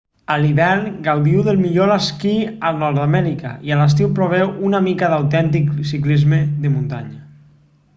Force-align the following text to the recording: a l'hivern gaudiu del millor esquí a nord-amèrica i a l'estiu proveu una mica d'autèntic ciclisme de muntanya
a 0.35 0.35
l'hivern 0.43 0.85
gaudiu 1.07 1.43
del 1.47 1.59
millor 1.65 1.93
esquí 1.97 2.33
a 2.69 2.73
nord-amèrica 2.85 3.53
i 3.69 3.75
a 3.75 3.79
l'estiu 3.83 4.11
proveu 4.21 4.53
una 4.71 4.83
mica 4.89 5.15
d'autèntic 5.15 5.73
ciclisme 5.95 6.45
de 6.65 6.77
muntanya 6.79 7.25